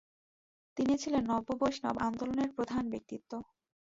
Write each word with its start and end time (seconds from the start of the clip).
তিনি 0.77 0.93
ছিলেন 0.97 1.23
নব্যবৈষ্ণব 1.31 1.95
আন্দোলনের 2.07 2.49
প্রধান 2.57 2.83
ব্যক্তিত্ব। 2.89 3.31